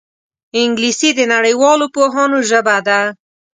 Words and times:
انګلیسي 0.61 1.09
د 1.15 1.19
نړیوالو 1.33 1.85
پوهانو 1.95 2.37
ژبه 2.49 2.77
ده 2.87 2.99